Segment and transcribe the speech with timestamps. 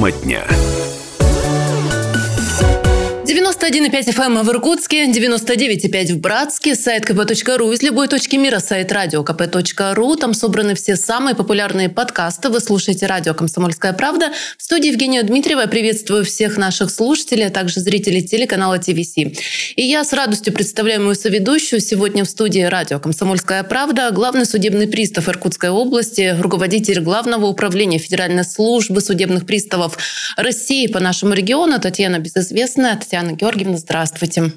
[0.00, 0.59] Тема дня.
[3.70, 9.22] 91,5 FM в Иркутске, 99,5 в Братске, сайт kp.ru из любой точки мира, сайт радио
[9.22, 10.16] kp.ru.
[10.16, 12.48] Там собраны все самые популярные подкасты.
[12.48, 14.32] Вы слушаете радио «Комсомольская правда».
[14.58, 15.66] В студии Евгения Дмитриева.
[15.66, 19.16] Приветствую всех наших слушателей, а также зрителей телеканала ТВС.
[19.16, 21.80] И я с радостью представляю мою соведущую.
[21.80, 28.44] Сегодня в студии радио «Комсомольская правда» главный судебный пристав Иркутской области, руководитель Главного управления Федеральной
[28.44, 29.96] службы судебных приставов
[30.36, 32.96] России по нашему региону Татьяна Безызвестная.
[32.96, 34.52] Татьяна Татьяна Георгиевна, здравствуйте.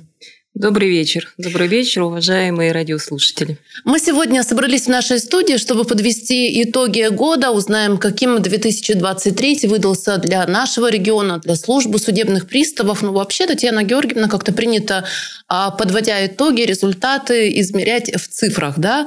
[0.53, 1.33] Добрый вечер.
[1.37, 3.57] Добрый вечер, уважаемые радиослушатели.
[3.83, 10.47] Мы сегодня собрались в нашей студии, чтобы подвести итоги года, узнаем, каким 2023 выдался для
[10.47, 13.01] нашего региона, для службы судебных приставов.
[13.01, 15.03] Ну, вообще, Татьяна Георгиевна как-то принято,
[15.49, 19.05] а, подводя итоги, результаты измерять в цифрах, да?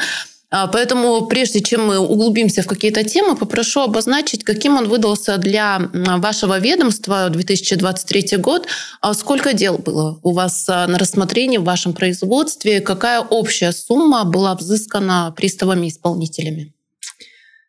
[0.59, 5.91] А, поэтому прежде чем мы углубимся в какие-то темы, попрошу обозначить, каким он выдался для
[5.93, 8.67] вашего ведомства 2023 год.
[9.03, 12.81] А сколько дел было у вас а, на рассмотрении в вашем производстве?
[12.81, 16.73] Какая общая сумма была взыскана приставами-исполнителями?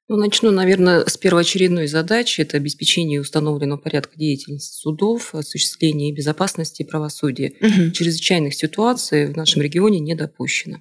[0.08, 2.40] Ну, начну, наверное, с первоочередной задачи.
[2.40, 7.52] Это обеспечение установленного порядка деятельности судов, осуществление безопасности и правосудия.
[7.60, 7.92] Угу.
[7.92, 10.78] Чрезвычайных ситуаций в нашем регионе не допущено.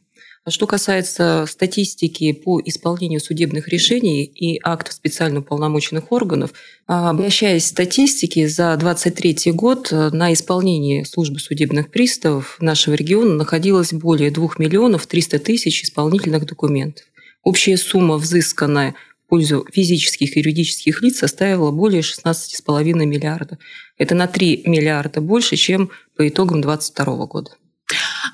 [0.48, 6.52] Что касается статистики по исполнению судебных решений и актов специально уполномоченных органов,
[6.86, 13.34] а, обращаясь к статистике, за 2023 год э, на исполнении службы судебных приставов нашего региона
[13.34, 17.04] находилось более 2 миллионов 300 тысяч исполнительных документов.
[17.42, 23.58] Общая сумма, взысканная в пользу физических и юридических лиц, составила более 16,5 миллиарда.
[23.98, 27.50] Это на 3 миллиарда больше, чем по итогам 2022 года.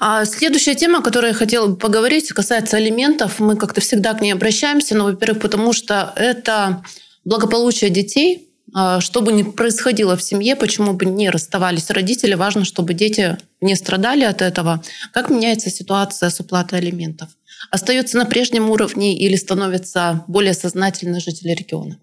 [0.00, 3.38] А следующая тема, о которой я хотела поговорить, касается алиментов.
[3.38, 6.82] Мы как-то всегда к ней обращаемся, но, во-первых, потому что это
[7.24, 12.64] благополучие детей, а, что бы ни происходило в семье, почему бы не расставались родители, важно,
[12.64, 14.82] чтобы дети не страдали от этого.
[15.12, 17.28] Как меняется ситуация с уплатой алиментов?
[17.70, 21.98] Остается на прежнем уровне или становятся более сознательны жители региона?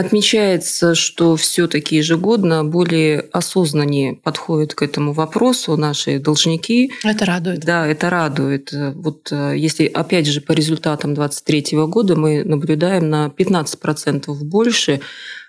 [0.00, 6.92] Отмечается, что все-таки ежегодно более осознаннее подходят к этому вопросу наши должники.
[7.04, 7.60] Это радует.
[7.60, 8.72] Да, это радует.
[8.72, 15.00] Вот э, если, опять же, по результатам 2023 года мы наблюдаем на 15% больше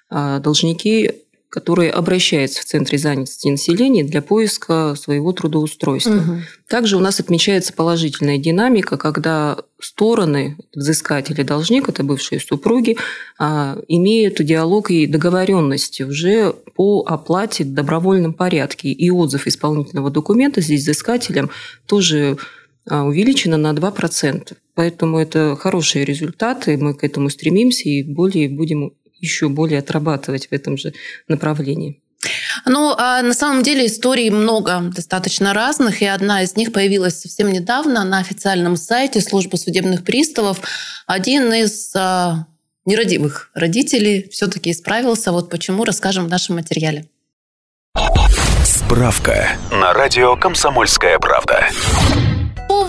[0.10, 1.12] а, должники
[1.52, 6.16] которые обращаются в Центре занятости населения для поиска своего трудоустройства.
[6.16, 6.38] Угу.
[6.70, 12.96] Также у нас отмечается положительная динамика, когда стороны, взыскатели, должник, это бывшие супруги,
[13.38, 18.88] а, имеют диалог и договоренности уже по оплате в добровольном порядке.
[18.88, 21.50] И отзыв исполнительного документа здесь взыскателям
[21.86, 22.38] тоже
[22.90, 24.54] а, увеличено на 2%.
[24.74, 30.52] Поэтому это хорошие результаты, мы к этому стремимся и более будем еще более отрабатывать в
[30.52, 30.94] этом же
[31.28, 32.02] направлении.
[32.66, 37.52] Ну, а на самом деле историй много, достаточно разных, и одна из них появилась совсем
[37.52, 40.62] недавно на официальном сайте службы судебных приставов.
[41.08, 42.46] Один из а,
[42.86, 45.32] нерадивых родителей все-таки исправился.
[45.32, 47.08] Вот почему расскажем в нашем материале.
[48.64, 51.68] Справка на радио «Комсомольская правда».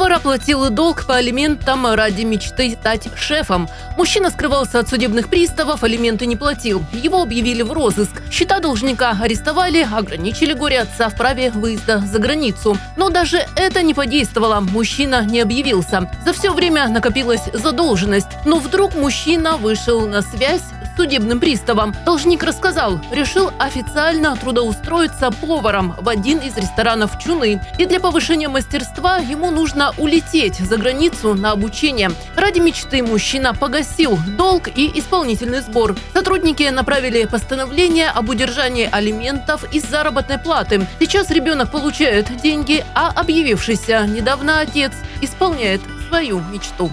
[0.03, 3.69] Повар оплатил долг по алиментам ради мечты стать шефом.
[3.97, 6.83] Мужчина скрывался от судебных приставов, алименты не платил.
[6.93, 8.21] Его объявили в розыск.
[8.29, 12.77] Счета должника арестовали, ограничили горе отца в праве выезда за границу.
[12.97, 14.59] Но даже это не подействовало.
[14.59, 16.11] Мужчина не объявился.
[16.27, 18.27] За все время накопилась задолженность.
[18.45, 20.65] Но вдруг мужчина вышел на связь
[20.97, 21.95] судебным приставом.
[22.05, 27.61] Должник рассказал, решил официально трудоустроиться поваром в один из ресторанов Чуны.
[27.79, 32.11] И для повышения мастерства ему нужно улететь за границу на обучение.
[32.37, 35.97] Ради мечты мужчина погасил долг и исполнительный сбор.
[36.13, 40.87] Сотрудники направили постановление об удержании алиментов из заработной платы.
[40.99, 45.81] Сейчас ребенок получает деньги, а объявившийся недавно отец исполняет
[46.13, 46.91] свою мечту.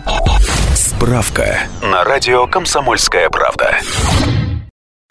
[0.73, 3.77] Справка на радио «Комсомольская правда».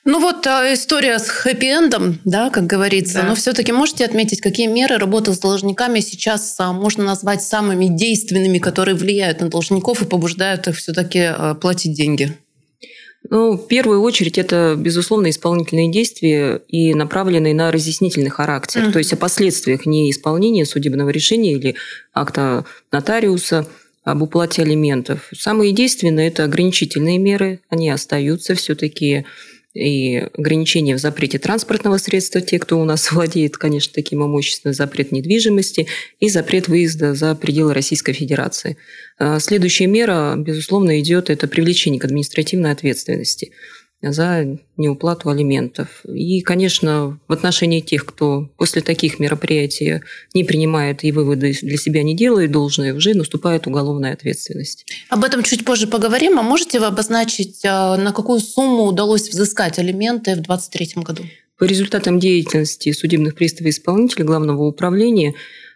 [0.06, 3.20] Ну вот а, история с хэппи-эндом, да, как говорится.
[3.20, 3.28] Да.
[3.28, 8.58] Но все-таки можете отметить, какие меры работы с должниками сейчас а, можно назвать самыми действенными,
[8.58, 12.32] которые влияют на должников и побуждают их все-таки а, платить деньги?
[13.28, 18.92] Ну, в первую очередь, это, безусловно, исполнительные действия и направленные на разъяснительный характер, mm-hmm.
[18.92, 21.76] то есть о последствиях неисполнения судебного решения или
[22.14, 23.66] акта нотариуса–
[24.10, 25.28] об уплате алиментов.
[25.34, 29.26] Самые действенные– это ограничительные меры, они остаются все-таки
[29.74, 35.12] и ограничения в запрете транспортного средства, те, кто у нас владеет, конечно, таким имуществом, запрет
[35.12, 35.86] недвижимости
[36.20, 38.76] и запрет выезда за пределы Российской Федерации.
[39.18, 43.52] А следующая мера, безусловно, идет это привлечение к административной ответственности.
[44.00, 46.04] За неуплату алиментов.
[46.04, 50.02] И, конечно, в отношении тех, кто после таких мероприятий
[50.34, 54.86] не принимает и выводы для себя не делает должное, уже наступает уголовная ответственность.
[55.08, 56.38] Об этом чуть позже поговорим.
[56.38, 61.24] А можете вы обозначить, а, на какую сумму удалось взыскать алименты в 2023 году?
[61.58, 65.34] По результатам деятельности судебных приставов и исполнителей Главного управления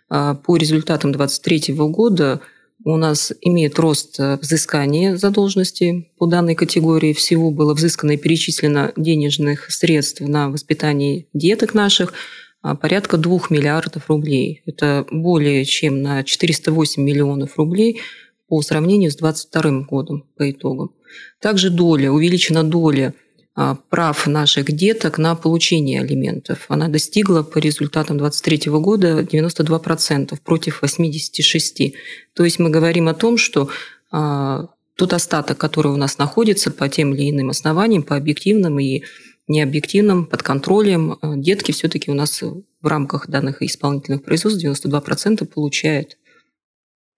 [0.09, 2.41] а, по результатам 2023 года
[2.85, 7.13] у нас имеет рост э, взыскания задолженности по данной категории.
[7.13, 12.13] Всего было взыскано и перечислено денежных средств на воспитание деток наших
[12.63, 14.63] а, порядка 2 миллиардов рублей.
[14.67, 18.01] Это более чем на 408 миллионов рублей
[18.49, 20.93] по сравнению с 2022 годом по итогам.
[21.41, 23.15] Также доля, увеличена доля
[23.55, 26.65] прав наших деток на получение алиментов.
[26.69, 31.93] Она достигла по результатам 2023 года 92% против 86%.
[32.35, 33.69] То есть мы говорим о том, что
[34.11, 39.03] а, тот остаток, который у нас находится по тем или иным основаниям, по объективным и
[39.49, 46.17] необъективным, под контролем, а, детки все-таки у нас в рамках данных исполнительных производств 92% получают,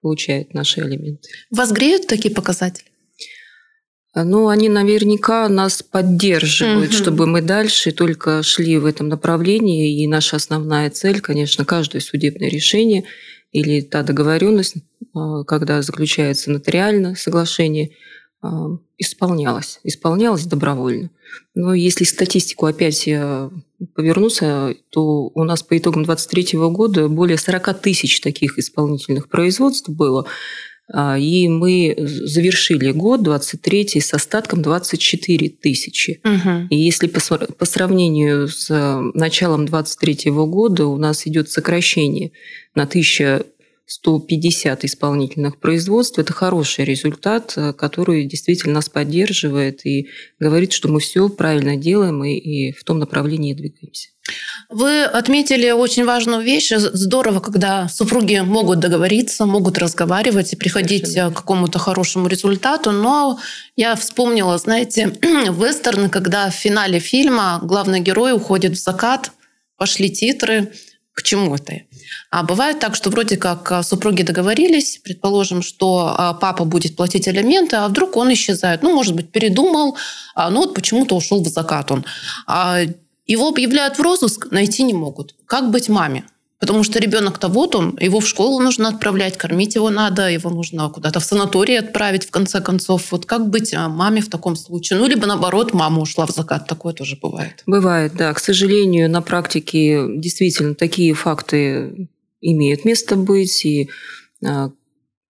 [0.00, 1.28] получают наши алименты.
[1.50, 2.88] Вас греют такие показатели?
[4.14, 6.96] Ну, они наверняка нас поддерживают, угу.
[6.96, 10.02] чтобы мы дальше только шли в этом направлении.
[10.02, 13.04] И наша основная цель, конечно, каждое судебное решение
[13.50, 14.76] или та договоренность,
[15.14, 17.90] а, когда заключается нотариальное соглашение,
[18.40, 21.10] а, исполнялась, исполнялась добровольно.
[21.56, 23.08] Но если статистику опять
[23.94, 30.26] повернуться, то у нас по итогам 2023 года более 40 тысяч таких исполнительных производств было.
[30.92, 36.20] А, и мы завершили год 23 с остатком 24 тысячи.
[36.24, 36.66] Угу.
[36.70, 42.32] И если по, по сравнению с э, началом 23 года у нас идет сокращение
[42.74, 50.08] на 1150 исполнительных производств, это хороший результат, э, который действительно нас поддерживает и
[50.38, 54.10] говорит, что мы все правильно делаем и, и в том направлении двигаемся.
[54.74, 56.72] Вы отметили очень важную вещь.
[56.74, 61.30] Здорово, когда супруги могут договориться, могут разговаривать и приходить Совершенно.
[61.30, 62.90] к какому-то хорошему результату.
[62.90, 63.38] Но
[63.76, 69.30] я вспомнила, знаете, вестерны, когда в финале фильма главный герой уходит в закат,
[69.76, 70.72] пошли титры.
[71.12, 71.82] К чему это?
[72.32, 77.76] А бывает так, что вроде как супруги договорились, предположим, что а, папа будет платить алименты,
[77.76, 78.82] а вдруг он исчезает.
[78.82, 79.96] Ну, может быть, передумал,
[80.34, 82.04] а, ну вот почему-то ушел в закат он.
[83.26, 85.34] Его объявляют в розыск, найти не могут.
[85.46, 86.24] Как быть маме?
[86.60, 90.88] Потому что ребенок-то вот он, его в школу нужно отправлять, кормить его надо, его нужно
[90.88, 93.12] куда-то в санаторий отправить, в конце концов.
[93.12, 94.98] Вот как быть а, маме в таком случае?
[94.98, 96.66] Ну, либо наоборот, мама ушла в закат.
[96.66, 97.62] Такое тоже бывает.
[97.66, 98.32] Бывает, да.
[98.32, 102.08] К сожалению, на практике действительно такие факты
[102.40, 103.64] имеют место быть.
[103.66, 103.90] И
[104.42, 104.70] а,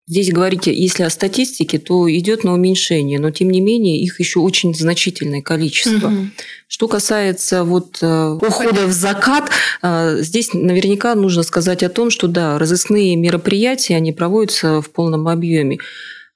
[0.07, 4.41] Здесь говорите, если о статистике, то идет на уменьшение, но тем не менее их еще
[4.41, 6.09] очень значительное количество.
[6.09, 6.27] Угу.
[6.69, 9.49] Что касается вот э, ухода в закат,
[9.83, 15.27] э, здесь наверняка нужно сказать о том, что да, разыскные мероприятия они проводятся в полном
[15.27, 15.79] объеме.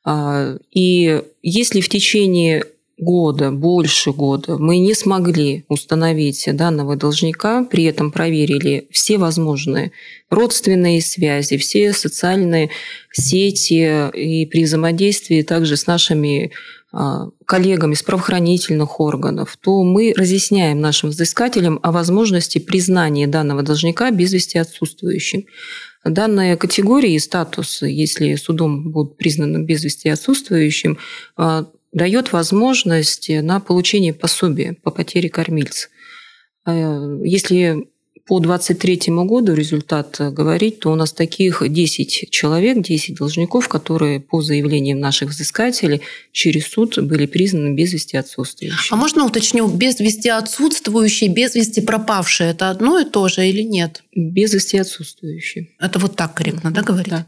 [0.03, 2.65] А, и если в течение
[2.99, 9.93] года, больше года мы не смогли установить данного должника, при этом проверили все возможные
[10.31, 12.71] родственные связи, все социальные
[13.13, 16.53] сети и при взаимодействии также с нашими
[16.91, 24.11] а, коллегами с правоохранительных органов, то мы разъясняем нашим взыскателям о возможности признания данного должника
[24.11, 25.45] без вести отсутствующим.
[26.05, 30.99] Данная категория и статус, если судом будут признаны без вести отсутствующим,
[31.37, 35.89] а, дает возможность на получение пособия по потере кормильца.
[36.67, 37.89] Э, если
[38.29, 44.43] по 2023 году результат говорить, то у нас таких 10 человек, 10 должников, которые по
[44.43, 48.93] заявлениям наших взыскателей через суд были признаны без вести отсутствующими.
[48.93, 53.63] А можно уточню, без вести отсутствующие, без вести пропавшие, это одно и то же или
[53.63, 54.03] нет?
[54.15, 55.71] Без вести отсутствующие.
[55.81, 57.09] Это вот так корректно, да, говорить?
[57.11, 57.27] Да.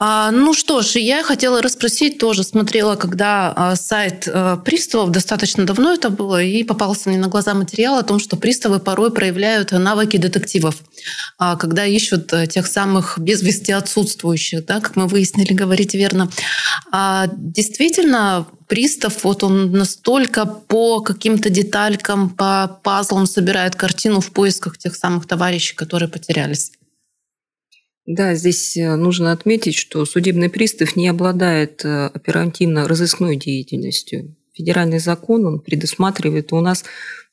[0.00, 2.44] А, ну что ж, я хотела расспросить тоже.
[2.44, 7.54] Смотрела, когда а, сайт а, приставов, достаточно давно это было, и попался мне на глаза
[7.54, 10.76] материал о том, что приставы порой проявляют навыки детективов,
[11.38, 16.30] когда ищут э, тех самых без вести отсутствующих, да, как мы выяснили, говорить верно.
[17.32, 24.94] Действительно, пристав, вот он настолько по каким-то деталькам, по пазлам собирает картину в поисках тех
[24.94, 26.72] самых товарищей, которые потерялись.
[28.08, 34.34] Да, здесь э, нужно отметить, что судебный пристав не обладает э, оперативно-розыскной деятельностью.
[34.54, 36.86] Федеральный закон он предусматривает у нас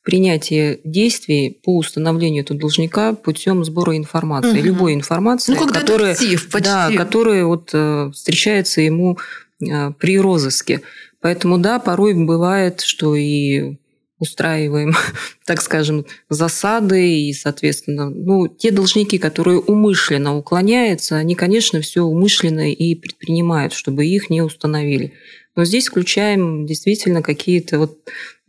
[0.03, 4.65] принятие действий по установлению этого должника путем сбора информации, угу.
[4.65, 6.17] любой информации, ну, которая,
[6.61, 9.17] да, которая вот, э, встречается ему
[9.57, 10.81] при розыске.
[11.21, 13.77] Поэтому да, порой бывает, что и
[14.25, 14.93] устраиваем,
[15.45, 22.71] так скажем, засады и, соответственно, ну, те должники, которые умышленно уклоняются, они, конечно, все умышленно
[22.71, 25.13] и предпринимают, чтобы их не установили.
[25.55, 27.99] Но здесь включаем действительно какие-то вот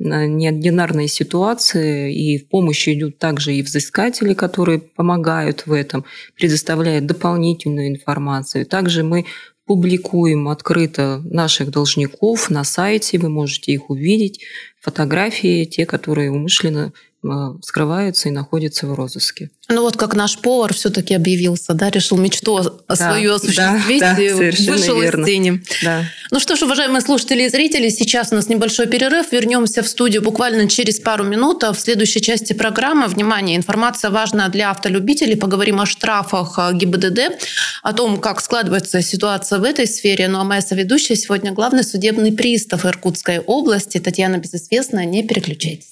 [0.00, 6.04] а, неординарные ситуации, и в помощь идут также и взыскатели, которые помогают в этом,
[6.34, 8.66] предоставляют дополнительную информацию.
[8.66, 9.24] Также мы
[9.66, 14.40] публикуем открыто наших должников на сайте, вы можете их увидеть,
[14.86, 16.92] фотографии, те, которые умышленно
[17.28, 19.50] Э, скрываются и находятся в розыске.
[19.68, 24.22] Ну вот как наш повар все-таки объявился, да, решил мечту да, свою осуществить да, да,
[24.22, 25.22] и вышел верно.
[25.22, 25.62] из тени.
[25.82, 26.04] Да.
[26.30, 29.32] Ну что ж, уважаемые слушатели и зрители, сейчас у нас небольшой перерыв.
[29.32, 31.64] Вернемся в студию буквально через пару минут.
[31.64, 35.36] А в следующей части программы, внимание, информация важная для автолюбителей.
[35.36, 37.42] Поговорим о штрафах э, ГИБДД,
[37.82, 40.28] о том, как складывается ситуация в этой сфере.
[40.28, 44.38] Ну а моя соведущая сегодня главный судебный пристав Иркутской области Татьяна
[44.76, 45.06] Безызвестная.
[45.06, 45.90] Не переключайтесь.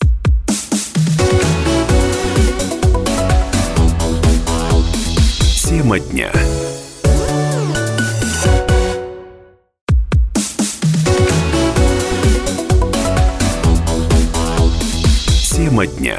[5.67, 6.31] Тема дня.
[15.51, 16.19] Тема дня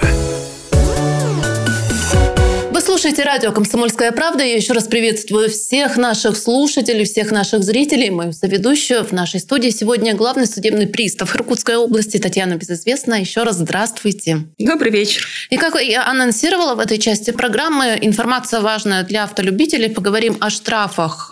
[2.96, 4.46] слушаете радио «Комсомольская правда».
[4.46, 8.10] Я еще раз приветствую всех наших слушателей, всех наших зрителей.
[8.10, 13.20] Мою соведущую в нашей студии сегодня главный судебный пристав Иркутской области Татьяна Безызвестная.
[13.20, 14.44] Еще раз здравствуйте.
[14.58, 15.28] Добрый вечер.
[15.50, 19.90] И как я анонсировала в этой части программы, информация важная для автолюбителей.
[19.90, 21.28] Поговорим о штрафах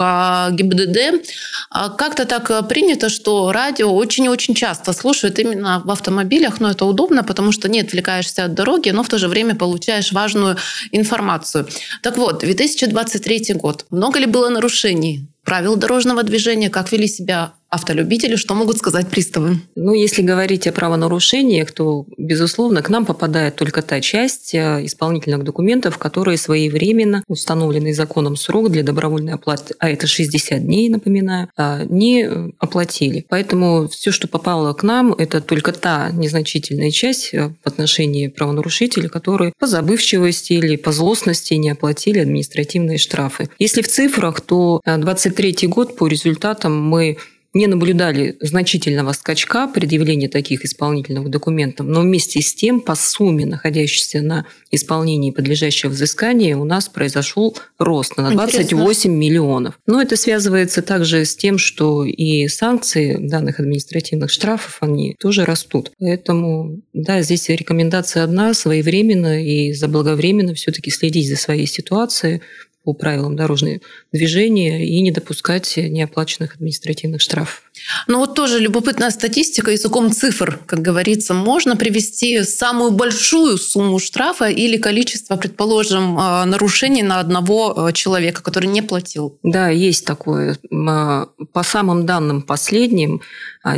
[0.51, 1.25] ГИБДД.
[1.69, 7.23] А как-то так принято, что радио очень-очень часто слушают именно в автомобилях, но это удобно,
[7.23, 10.57] потому что не отвлекаешься от дороги, но в то же время получаешь важную
[10.91, 11.52] информацию.
[12.01, 13.85] Так вот, 2023 год.
[13.89, 16.69] Много ли было нарушений правил дорожного движения?
[16.69, 19.57] Как вели себя автолюбители, что могут сказать приставы?
[19.75, 25.43] Ну, если говорить о правонарушениях, то, безусловно, к нам попадает только та часть э, исполнительных
[25.43, 31.83] документов, которые своевременно, установленный законом срок для добровольной оплаты, а это 60 дней, напоминаю, а,
[31.85, 33.25] не оплатили.
[33.27, 39.09] Поэтому все, что попало к нам, это только та незначительная часть э, в отношении правонарушителей,
[39.09, 43.49] которые по забывчивости или по злостности не оплатили административные штрафы.
[43.57, 47.17] Если в цифрах, то 23 э, год по результатам мы
[47.53, 54.21] не наблюдали значительного скачка предъявления таких исполнительных документов, но вместе с тем по сумме, находящейся
[54.21, 59.09] на исполнении подлежащего взыскания, у нас произошел рост на 28 Интересно.
[59.09, 59.79] миллионов.
[59.85, 65.91] Но это связывается также с тем, что и санкции данных административных штрафов, они тоже растут.
[65.99, 72.41] Поэтому, да, здесь рекомендация одна, своевременно и заблаговременно все-таки следить за своей ситуацией,
[72.83, 73.79] по правилам дорожного
[74.11, 77.63] движения и не допускать неоплаченных административных штрафов.
[78.07, 81.33] Ну вот тоже любопытная статистика языком цифр, как говорится.
[81.33, 88.43] Можно привести самую большую сумму штрафа или количество, предположим, а, нарушений на одного а, человека,
[88.43, 89.39] который не платил?
[89.43, 90.57] Да, есть такое.
[90.71, 93.21] А, по самым данным последним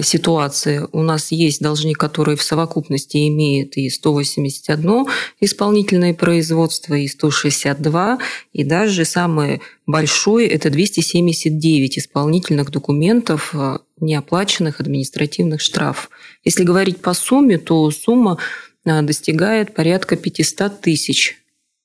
[0.02, 5.06] ситуации у нас есть должник, который в совокупности имеет и 181
[5.40, 8.20] исполнительное производство, и 162,
[8.54, 13.54] и даже самое большое– это 279 исполнительных документов
[14.00, 16.10] неоплаченных административных штрафов.
[16.44, 18.38] Если говорить по сумме, то сумма
[18.86, 21.38] а, достигает порядка 500 тысяч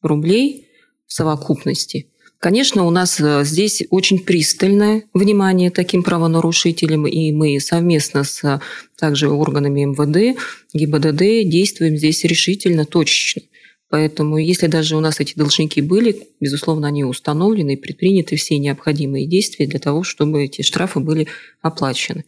[0.02, 0.68] рублей
[1.06, 2.09] в совокупности.
[2.40, 8.62] Конечно, у нас а, здесь очень пристальное внимание таким правонарушителям, и мы совместно с а,
[8.98, 10.40] также органами МВД,
[10.72, 13.42] ГИБДД действуем здесь решительно, точечно.
[13.90, 19.26] Поэтому, если даже у нас эти должники были, безусловно, они установлены и предприняты все необходимые
[19.26, 21.28] действия для того, чтобы эти штрафы были
[21.60, 22.24] оплачены.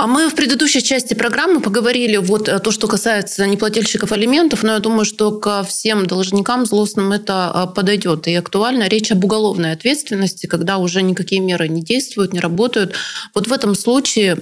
[0.00, 4.72] А мы в предыдущей части программы поговорили вот э, то, что касается неплательщиков алиментов, но
[4.72, 8.26] я думаю, что ко всем должникам злостным это э, подойдет.
[8.26, 12.94] И актуально речь об уголовной ответственности, когда уже никакие меры не действуют, не работают.
[13.34, 14.38] Вот в этом случае,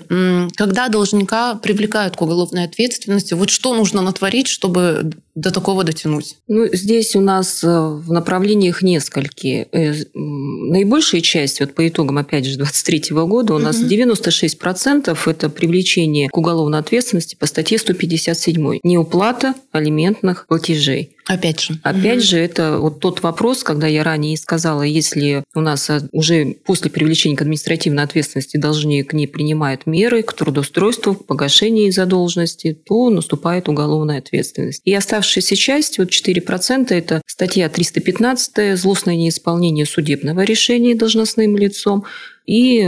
[0.54, 6.36] когда должника привлекают к уголовной ответственности, вот что нужно натворить, чтобы до такого дотянуть?
[6.48, 9.66] Ну, здесь у нас э, в направлениях несколько.
[10.14, 13.86] Наибольшая часть, вот по итогам, опять же, 2023 года, у нас угу.
[13.86, 21.14] 96% это привлечение к уголовной ответственности по статье 157 неуплата алиментных платежей.
[21.28, 21.78] Опять же.
[21.82, 26.00] Опять mm же, это вот тот вопрос, когда я ранее сказала, если у нас а,
[26.12, 32.72] уже после привлечения к административной ответственности должник не принимает меры к трудоустройству, к погашению задолженности,
[32.72, 34.80] то наступает уголовная ответственность.
[34.86, 42.06] И оставшаяся часть, вот 4%, это статья 315 «Злостное неисполнение судебного решения должностным лицом»,
[42.48, 42.82] И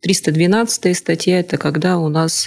[0.00, 2.46] 312 статья– это когда у нас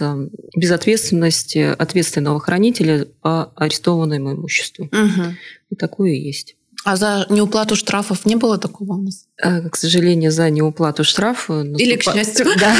[0.55, 4.85] безответственность ответственного хранителя по арестованному имуществу.
[4.85, 5.33] Угу.
[5.71, 6.55] И такое есть.
[6.85, 9.25] А за неуплату штрафов не было такого у нас?
[9.41, 11.81] Э, к сожалению, за неуплату штрафа наступ...
[11.81, 12.45] Или, к счастью.
[12.59, 12.75] Да,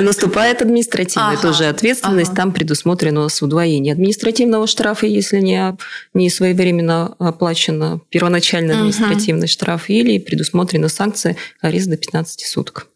[0.00, 2.30] наступает административная ага, тоже ответственность.
[2.30, 2.36] Ага.
[2.36, 5.76] Там предусмотрено у нас удвоение административного штрафа, если не,
[6.14, 9.52] не своевременно оплачено первоначальный административный угу.
[9.52, 12.86] штраф, или предусмотрена санкция арест до 15 суток.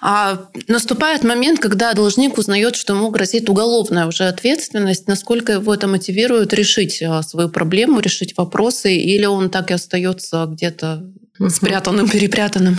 [0.00, 5.08] А наступает момент, когда должник узнает, что ему грозит уголовная уже ответственность.
[5.08, 10.46] Насколько его это мотивирует решить а, свою проблему, решить вопросы, или он так и остается
[10.46, 11.10] где-то
[11.48, 12.76] спрятанным, перепрятанным?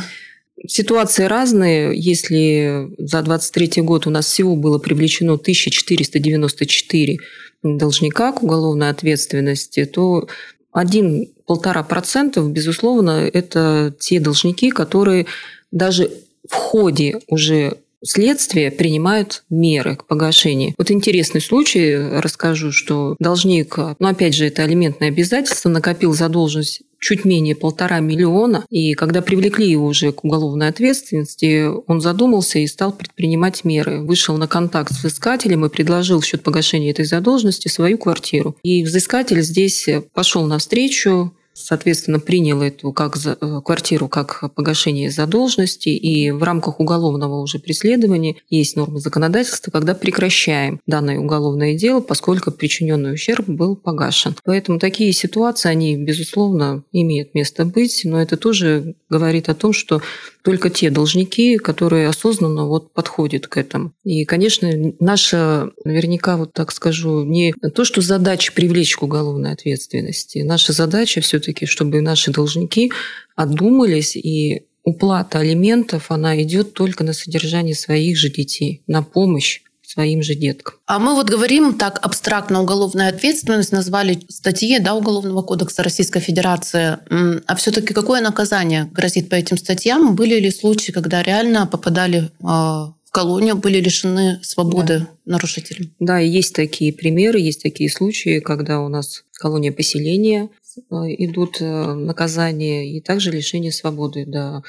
[0.68, 1.92] Ситуации разные.
[1.98, 7.18] Если за 23 год у нас всего было привлечено 1494
[7.64, 10.28] должника к уголовной ответственности, то
[10.72, 15.26] один-полтора процентов, безусловно, это те должники, которые
[15.72, 16.12] даже
[16.50, 20.74] в ходе уже следствия принимают меры к погашению.
[20.78, 27.24] Вот интересный случай расскажу, что должник, ну опять же, это алиментное обязательство, накопил задолженность чуть
[27.24, 32.92] менее полтора миллиона, и когда привлекли его уже к уголовной ответственности, он задумался и стал
[32.92, 34.02] предпринимать меры.
[34.02, 38.58] Вышел на контакт с взыскателем и предложил в счет погашения этой задолженности свою квартиру.
[38.64, 45.90] И взыскатель здесь пошел навстречу, соответственно, принял эту как за, э, квартиру как погашение задолженности,
[45.90, 52.52] и в рамках уголовного уже преследования есть нормы законодательства, когда прекращаем данное уголовное дело, поскольку
[52.52, 54.36] причиненный ущерб был погашен.
[54.44, 60.02] Поэтому такие ситуации, они, безусловно, имеют место быть, но это тоже говорит о том, что
[60.50, 63.94] только те должники, которые осознанно вот подходят к этому.
[64.04, 64.68] И, конечно,
[65.00, 70.40] наша, наверняка, вот так скажу, не то, что задача привлечь к уголовной ответственности.
[70.40, 72.92] Наша задача все таки чтобы наши должники
[73.36, 80.22] отдумались и уплата алиментов, она идет только на содержание своих же детей, на помощь своим
[80.22, 80.76] же деткам.
[80.86, 87.00] А мы вот говорим так абстрактно уголовная ответственность, назвали статьи да, Уголовного кодекса Российской Федерации.
[87.48, 90.16] А все-таки какое наказание грозит по этим статьям?
[90.16, 95.08] Были ли случаи, когда реально попадали а, в колонию, были лишены свободы да.
[95.26, 95.90] нарушители?
[96.00, 101.94] Да, есть такие примеры, есть такие случаи, когда у нас колония поселения э, идут э,
[101.94, 104.64] наказания и также лишение свободы до а,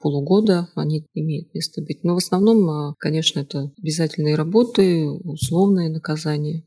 [0.00, 2.04] полугода они имеют место быть.
[2.04, 6.64] Но в основном, а, конечно, это обязательные работы, условные наказания.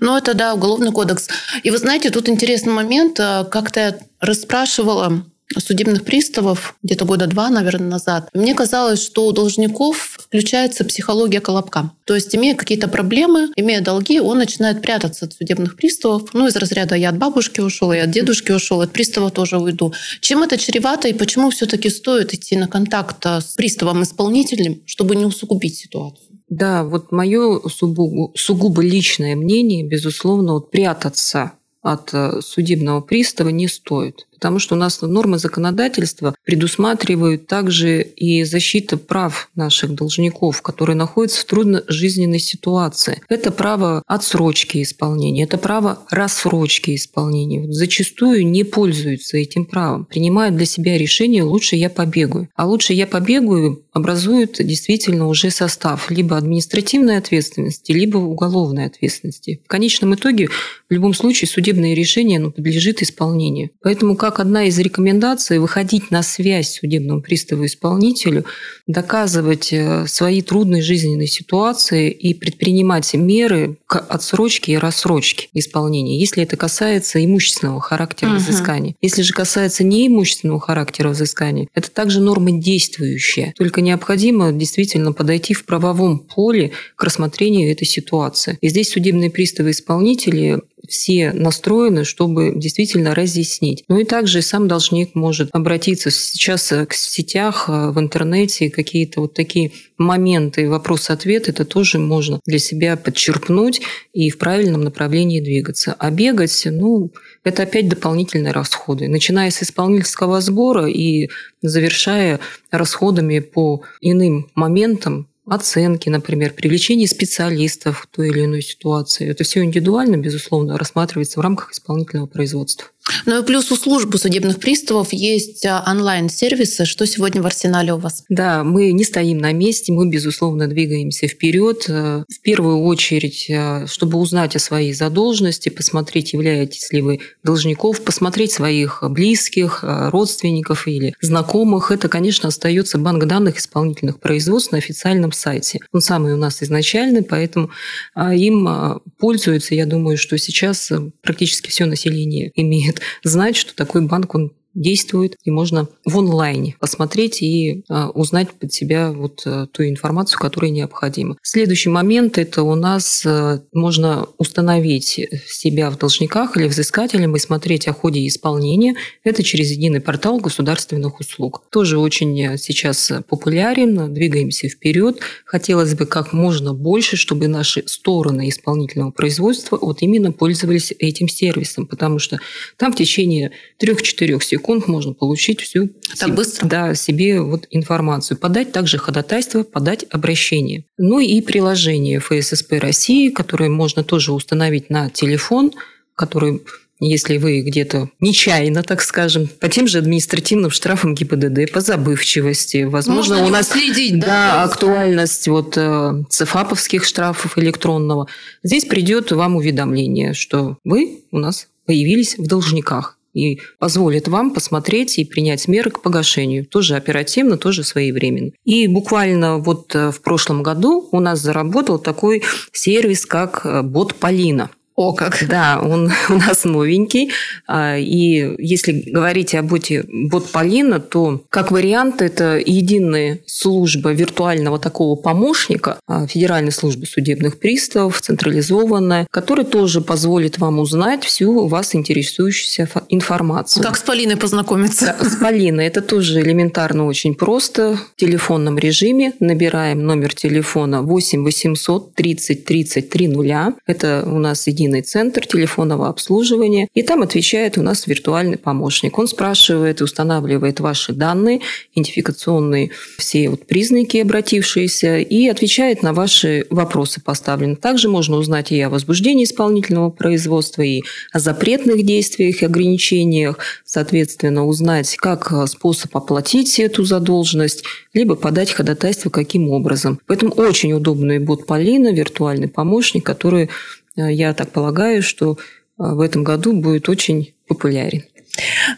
[0.00, 1.28] Ну, это, да, уголовный кодекс.
[1.62, 3.18] И вы знаете, тут интересный момент.
[3.20, 5.24] А, как-то я расспрашивала
[5.58, 11.92] судебных приставов где-то года два, наверное, назад, мне казалось, что у должников включается психология колобка.
[12.04, 16.34] То есть, имея какие-то проблемы, имея долги, он начинает прятаться от судебных приставов.
[16.34, 19.92] Ну, из разряда «я от бабушки ушел, я от дедушки ушел, от пристава тоже уйду».
[20.20, 25.24] Чем это чревато и почему все таки стоит идти на контакт с приставом-исполнителем, чтобы не
[25.24, 26.26] усугубить ситуацию?
[26.48, 33.68] Да, вот мое сугубо, сугубо личное мнение, безусловно, вот прятаться от э, судебного пристава не
[33.68, 34.26] стоит.
[34.36, 41.40] Потому что у нас нормы законодательства предусматривают также и защиту прав наших должников, которые находятся
[41.40, 43.22] в трудножизненной ситуации.
[43.28, 47.70] Это право отсрочки исполнения, это право рассрочки исполнения.
[47.72, 52.48] Зачастую не пользуются этим правом, принимают для себя решение «лучше я побегаю».
[52.54, 59.62] А «лучше я побегаю» образует действительно уже состав либо административной ответственности, либо уголовной ответственности.
[59.64, 63.70] В конечном итоге, в любом случае, судебное решение оно подлежит исполнению.
[63.80, 68.44] Поэтому как одна из рекомендаций выходить на связь судебному приставу-исполнителю,
[68.88, 76.42] доказывать э, свои трудные жизненные ситуации и предпринимать меры к отсрочке и рассрочке исполнения, если
[76.42, 78.38] это касается имущественного характера угу.
[78.38, 78.96] взыскания.
[79.00, 83.52] Если же касается неимущественного характера взыскания, это также норма действующая.
[83.56, 88.58] Только необходимо действительно подойти в правовом поле к рассмотрению этой ситуации.
[88.60, 93.84] И здесь судебные приставы-исполнители все настроены, чтобы действительно разъяснить.
[93.88, 99.34] Ну и также сам должник может обратиться сейчас к сетях, э, в интернете, какие-то вот
[99.34, 103.80] такие моменты, вопрос-ответ, это тоже можно для себя подчерпнуть
[104.12, 105.94] и в правильном направлении двигаться.
[105.98, 107.10] А бегать, ну,
[107.44, 109.08] это опять дополнительные расходы.
[109.08, 111.28] Начиная с исполнительского сбора и
[111.62, 119.28] завершая расходами по иным моментам, оценки, например, привлечение специалистов в той или иной ситуации.
[119.28, 122.88] Это все индивидуально, безусловно, рассматривается в рамках исполнительного производства.
[123.24, 126.84] Ну и плюс у службы судебных приставов есть а, онлайн-сервисы.
[126.84, 128.24] Что сегодня в арсенале у вас?
[128.28, 131.86] Да, мы не стоим на месте, мы, безусловно, двигаемся вперед.
[131.88, 138.02] Э, в первую очередь, э, чтобы узнать о своей задолженности, посмотреть, являетесь ли вы должников,
[138.02, 141.92] посмотреть своих близких, э, родственников или знакомых.
[141.92, 145.78] Это, конечно, остается банк данных исполнительных производств на официальном сайте.
[145.92, 147.70] Он самый у нас изначальный, поэтому
[148.16, 150.90] им пользуются, я думаю, что сейчас
[151.22, 157.42] практически все население имеет знать, что такой банк, он действует, и можно в онлайне посмотреть
[157.42, 161.36] и а, узнать под себя вот а, ту информацию, которая необходима.
[161.42, 167.88] Следующий момент– это у нас а, можно установить себя в должниках или взыскателем и смотреть
[167.88, 168.94] о ходе исполнения.
[169.24, 171.62] Это через единый портал государственных услуг.
[171.70, 175.20] Тоже очень сейчас популярен, двигаемся вперед.
[175.46, 181.86] Хотелось бы как можно больше, чтобы наши стороны исполнительного производства вот именно пользовались этим сервисом,
[181.86, 182.38] потому что
[182.76, 186.66] там в течение 3-4 секунд секунд можно получить всю так быстро?
[186.66, 188.36] Да, себе вот информацию.
[188.36, 190.84] Подать также ходатайство, подать обращение.
[190.98, 195.72] Ну и приложение ФССП России, которое можно тоже установить на телефон,
[196.16, 196.62] который
[196.98, 203.34] если вы где-то нечаянно, так скажем, по тем же административным штрафам ГИБДД, по забывчивости, возможно,
[203.34, 208.28] Можно у нас следить, да, да, актуальность вот э, цифаповских штрафов электронного.
[208.62, 215.18] Здесь придет вам уведомление, что вы у нас появились в должниках и позволит вам посмотреть
[215.18, 216.66] и принять меры к погашению.
[216.66, 218.52] Тоже оперативно, тоже своевременно.
[218.64, 224.14] И буквально вот э, в прошлом году у нас заработал такой сервис, как э, бот
[224.14, 224.70] Полина.
[224.96, 225.46] О, как.
[225.46, 227.30] Да, он у нас новенький.
[227.68, 234.78] А, и если говорить об боте бот Полина, то как вариант это единая служба виртуального
[234.78, 241.94] такого помощника а, Федеральной службы судебных приставов, централизованная, которая тоже позволит вам узнать всю вас
[241.94, 243.82] интересующуюся информацию.
[243.82, 245.14] Как с Полиной познакомиться?
[245.20, 247.98] С Полиной это тоже элементарно очень просто.
[248.16, 253.74] В телефонном режиме набираем номер телефона 8 800 30 30 300.
[253.86, 259.18] Это у нас единый единый центр телефонного обслуживания, и там отвечает у нас виртуальный помощник.
[259.18, 261.60] Он спрашивает и устанавливает ваши данные,
[261.94, 267.76] идентификационные все вот признаки обратившиеся, и отвечает на ваши вопросы поставлены.
[267.76, 274.66] Также можно узнать и о возбуждении исполнительного производства, и о запретных действиях и ограничениях, соответственно,
[274.66, 277.82] узнать, как способ оплатить эту задолженность,
[278.14, 280.20] либо подать ходатайство каким образом.
[280.26, 283.68] Поэтому очень удобный бот Полина, виртуальный помощник, который
[284.16, 285.56] я так полагаю, что э,
[285.98, 288.24] в этом году будет очень популярен.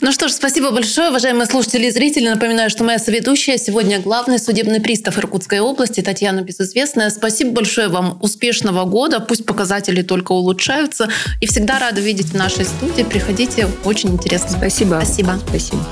[0.00, 2.28] Ну что ж, спасибо большое, уважаемые слушатели и зрители.
[2.28, 7.10] Напоминаю, что моя соведущая сегодня главный судебный пристав Иркутской области Татьяна Безызвестная.
[7.10, 8.18] Спасибо большое вам.
[8.22, 9.20] Успешного года.
[9.20, 11.08] Пусть показатели только улучшаются.
[11.40, 13.02] И всегда рада видеть в нашей студии.
[13.02, 13.66] Приходите.
[13.84, 14.50] Очень интересно.
[14.50, 15.00] Спасибо.
[15.02, 15.40] Спасибо.
[15.48, 15.84] Спасибо.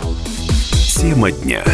[1.01, 1.65] Тема дня.